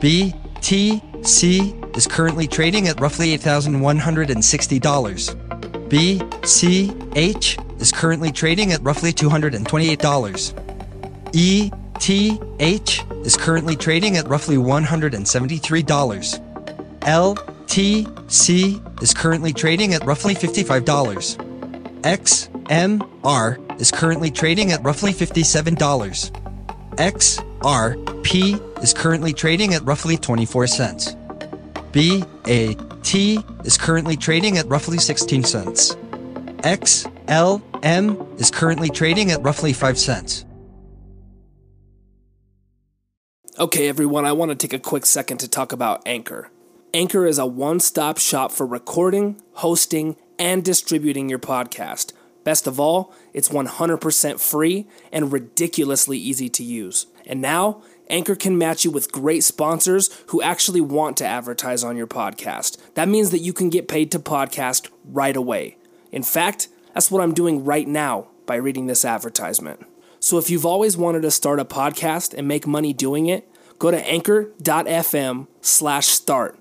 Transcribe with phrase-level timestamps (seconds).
[0.00, 4.80] BTC is currently trading at roughly $8,160.
[5.90, 11.34] BCH is currently trading at roughly $228.
[11.34, 17.00] ETH is currently trading at roughly $173.
[17.00, 21.36] LTC is currently trading at roughly $55.
[22.00, 26.39] XMR is currently trading at roughly $57.
[26.92, 31.14] XRP is currently trading at roughly 24 cents.
[31.92, 35.94] BAT is currently trading at roughly 16 cents.
[36.62, 40.44] XLM is currently trading at roughly 5 cents.
[43.58, 46.50] Okay, everyone, I want to take a quick second to talk about Anchor.
[46.94, 52.12] Anchor is a one stop shop for recording, hosting, and distributing your podcast.
[52.44, 57.06] Best of all, it's 100% free and ridiculously easy to use.
[57.26, 61.96] And now, Anchor can match you with great sponsors who actually want to advertise on
[61.96, 62.76] your podcast.
[62.94, 65.76] That means that you can get paid to podcast right away.
[66.10, 69.86] In fact, that's what I'm doing right now by reading this advertisement.
[70.18, 73.90] So if you've always wanted to start a podcast and make money doing it, go
[73.90, 76.58] to anchor.fm slash start.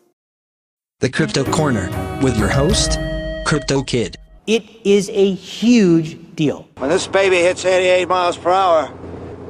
[1.00, 1.90] The Crypto Corner
[2.22, 3.00] with your host,
[3.46, 4.18] Crypto Kid.
[4.50, 6.68] It is a huge deal.
[6.80, 8.92] When this baby hits 88 miles per hour,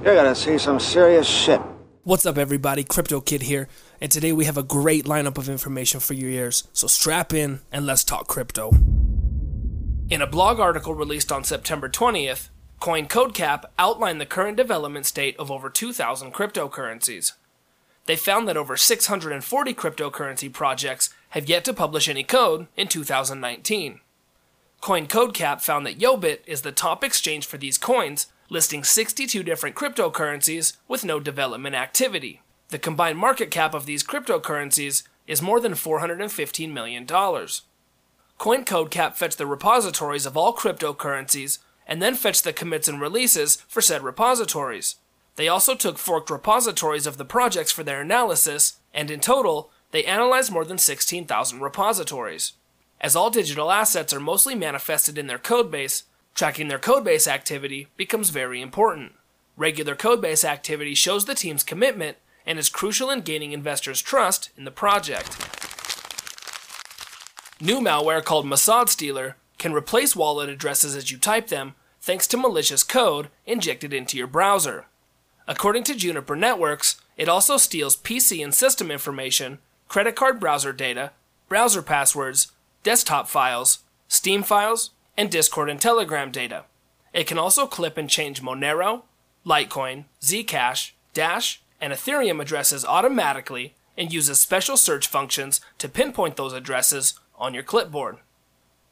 [0.03, 1.61] you're gonna see some serious shit.
[2.03, 2.83] What's up, everybody?
[2.83, 3.69] Crypto Kid here,
[4.01, 6.67] and today we have a great lineup of information for your ears.
[6.73, 8.71] So strap in and let's talk crypto.
[10.09, 12.49] In a blog article released on September 20th,
[12.81, 17.31] CoinCodeCap outlined the current development state of over 2,000 cryptocurrencies.
[18.05, 24.01] They found that over 640 cryptocurrency projects have yet to publish any code in 2019.
[24.81, 30.77] CoinCodeCap found that Yobit is the top exchange for these coins, listing 62 different cryptocurrencies
[30.87, 32.41] with no development activity.
[32.69, 37.05] The combined market cap of these cryptocurrencies is more than $415 million.
[37.05, 43.81] CoinCodeCap fetched the repositories of all cryptocurrencies and then fetched the commits and releases for
[43.81, 44.95] said repositories.
[45.35, 50.05] They also took forked repositories of the projects for their analysis, and in total, they
[50.05, 52.53] analyzed more than 16,000 repositories.
[53.01, 56.03] As all digital assets are mostly manifested in their codebase,
[56.35, 59.13] tracking their codebase activity becomes very important.
[59.55, 64.65] Regular codebase activity shows the team's commitment and is crucial in gaining investors' trust in
[64.65, 65.37] the project.
[67.61, 72.37] New malware called Masad Stealer can replace wallet addresses as you type them thanks to
[72.37, 74.85] malicious code injected into your browser.
[75.47, 81.11] According to Juniper Networks, it also steals PC and system information, credit card browser data,
[81.49, 82.51] browser passwords,
[82.83, 86.65] desktop files, Steam files, and Discord and Telegram data.
[87.13, 89.03] It can also clip and change Monero,
[89.45, 96.53] Litecoin, Zcash, Dash, and Ethereum addresses automatically and uses special search functions to pinpoint those
[96.53, 98.17] addresses on your clipboard.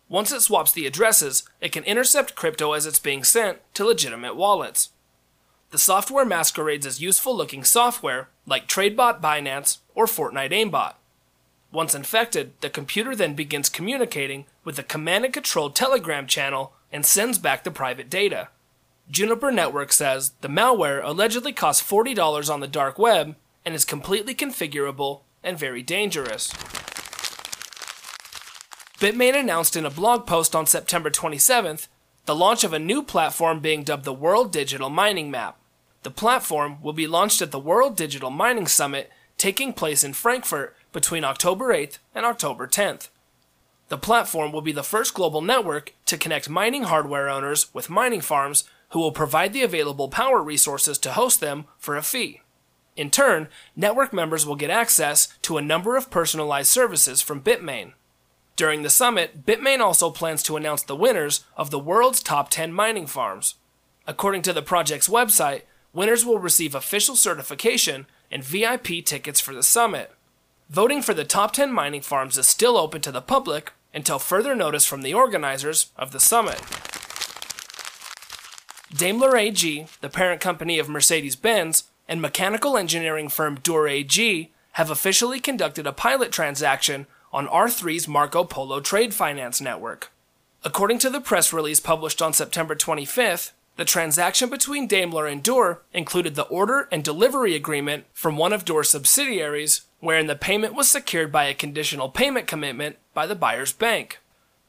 [0.09, 4.35] Once it swaps the addresses, it can intercept crypto as it's being sent to legitimate
[4.35, 4.89] wallets.
[5.71, 10.93] The software masquerades as useful looking software like TradeBot Binance or Fortnite Aimbot.
[11.71, 17.05] Once infected, the computer then begins communicating with the command and control Telegram channel and
[17.05, 18.47] sends back the private data.
[19.09, 23.35] Juniper Network says the malware allegedly costs $40 on the dark web
[23.65, 26.51] and is completely configurable and very dangerous.
[28.99, 31.87] Bitmain announced in a blog post on September 27th
[32.25, 35.57] the launch of a new platform being dubbed the World Digital Mining Map.
[36.03, 40.75] The platform will be launched at the World Digital Mining Summit taking place in Frankfurt
[40.97, 43.09] between October 8th and October 10th.
[43.89, 48.19] The platform will be the first global network to connect mining hardware owners with mining
[48.19, 52.41] farms who will provide the available power resources to host them for a fee.
[52.95, 57.93] In turn, network members will get access to a number of personalized services from Bitmain.
[58.55, 62.73] During the summit, Bitmain also plans to announce the winners of the world's top 10
[62.73, 63.53] mining farms.
[64.07, 65.61] According to the project's website,
[65.93, 70.11] winners will receive official certification and VIP tickets for the summit.
[70.69, 74.53] Voting for the top 10 mining farms is still open to the public until further
[74.53, 76.61] notice from the organizers of the summit.
[78.93, 84.91] Daimler AG, the parent company of Mercedes Benz, and mechanical engineering firm Dürr AG have
[84.91, 90.11] officially conducted a pilot transaction on R3's Marco Polo Trade Finance Network.
[90.65, 95.79] According to the press release published on September 25th, the transaction between Daimler and Dürr
[95.93, 100.89] included the order and delivery agreement from one of Dürr's subsidiaries, wherein the payment was
[100.89, 104.19] secured by a conditional payment commitment by the buyer's bank.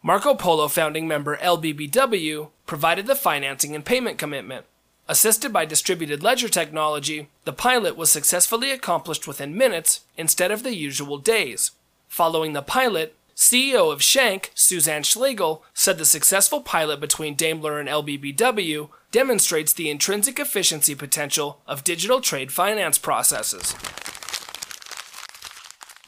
[0.03, 4.67] Marco Polo founding member LBBW provided the financing and payment commitment.
[5.09, 10.75] Assisted by distributed ledger technology, the pilot was successfully accomplished within minutes instead of the
[10.75, 11.71] usual days.
[12.09, 17.89] Following the pilot, CEO of Schenck, Suzanne Schlegel, said the successful pilot between Daimler and
[17.89, 23.75] LBBW demonstrates the intrinsic efficiency potential of digital trade finance processes.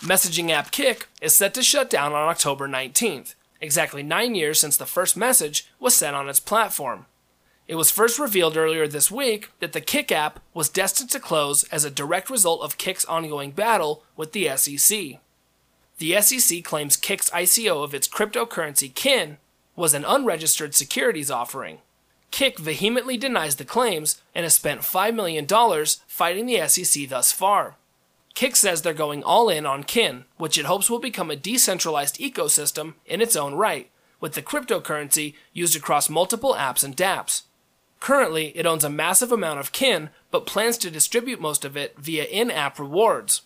[0.00, 4.76] Messaging app Kik is set to shut down on October 19th, exactly nine years since
[4.76, 7.06] the first message was sent on its platform.
[7.68, 11.64] It was first revealed earlier this week that the Kik app was destined to close
[11.64, 15.20] as a direct result of Kik's ongoing battle with the SEC.
[15.98, 19.36] The SEC claims Kik's ICO of its cryptocurrency KIN
[19.76, 21.78] was an unregistered securities offering.
[22.30, 25.46] Kik vehemently denies the claims and has spent $5 million
[26.06, 27.76] fighting the SEC thus far.
[28.34, 32.18] Kik says they're going all in on KIN, which it hopes will become a decentralized
[32.18, 33.90] ecosystem in its own right,
[34.20, 37.42] with the cryptocurrency used across multiple apps and dApps.
[37.98, 41.98] Currently, it owns a massive amount of kin, but plans to distribute most of it
[41.98, 43.42] via in app rewards.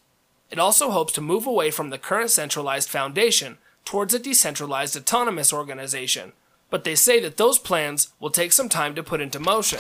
[0.51, 5.53] It also hopes to move away from the current centralized foundation towards a decentralized autonomous
[5.53, 6.33] organization,
[6.75, 9.79] but they say that those plans will take some time to put into motion.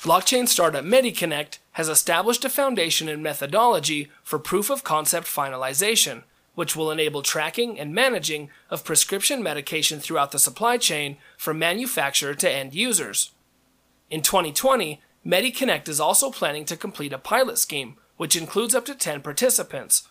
[0.00, 6.22] Blockchain startup MediConnect has established a foundation and methodology for proof of concept finalization
[6.54, 12.32] which will enable tracking and managing of prescription medication throughout the supply chain from manufacturer
[12.32, 13.32] to end users.
[14.08, 18.94] In 2020, MediConnect is also planning to complete a pilot scheme, which includes up to
[18.94, 20.08] 10 participants.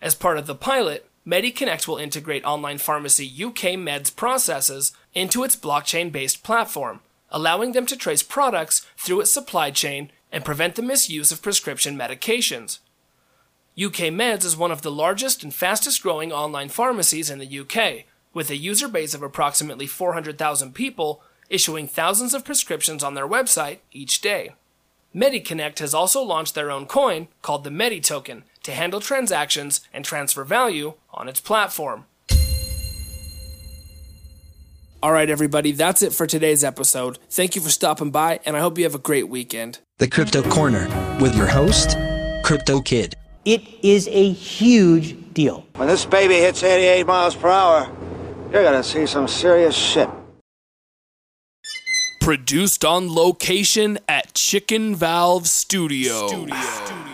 [0.00, 5.56] As part of the pilot, MediConnect will integrate online pharmacy UK Meds processes into its
[5.56, 10.80] blockchain based platform, allowing them to trace products through its supply chain and prevent the
[10.80, 12.78] misuse of prescription medications.
[13.78, 18.06] UK Meds is one of the largest and fastest growing online pharmacies in the UK,
[18.32, 23.80] with a user base of approximately 400,000 people issuing thousands of prescriptions on their website
[23.92, 24.54] each day.
[25.18, 30.04] MediConnect has also launched their own coin called the Medi Token to handle transactions and
[30.04, 32.06] transfer value on its platform.
[35.02, 37.18] All right, everybody, that's it for today's episode.
[37.30, 39.80] Thank you for stopping by, and I hope you have a great weekend.
[39.98, 40.86] The Crypto Corner
[41.20, 41.96] with your host,
[42.44, 43.14] Crypto Kid.
[43.44, 45.66] It is a huge deal.
[45.74, 47.90] When this baby hits 88 miles per hour,
[48.52, 50.08] you're gonna see some serious shit.
[52.28, 56.28] Produced on location at Chicken Valve Studio.
[56.28, 57.07] Studio.